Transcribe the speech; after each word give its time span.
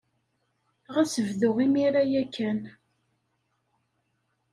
Ɣas 0.93 1.13
bdu 1.27 1.51
imir-a 1.65 2.03
ya 2.13 2.23
kan. 2.35 2.59